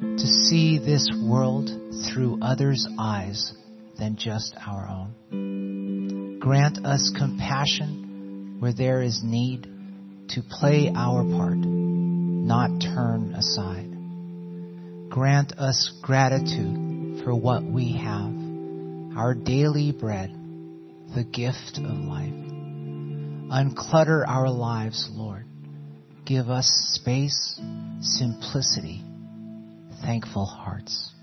[0.00, 1.70] to see this world
[2.06, 3.52] through others' eyes
[3.98, 6.38] than just our own.
[6.40, 9.66] Grant us compassion where there is need
[10.28, 13.90] to play our part, not turn aside.
[15.10, 18.32] Grant us gratitude for what we have,
[19.16, 20.30] our daily bread,
[21.16, 22.30] the gift of life.
[23.50, 25.46] Unclutter our lives, Lord.
[26.26, 27.58] Give us space,
[28.00, 29.02] simplicity,
[30.02, 31.14] thankful hearts.